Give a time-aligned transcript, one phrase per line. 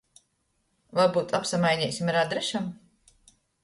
[1.01, 2.77] Varbyut apsamaineisim ar adresim?